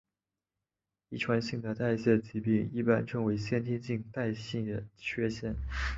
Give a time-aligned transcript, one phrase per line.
[1.09, 5.55] 遗传性的代谢疾病一般称为先天性代谢缺陷。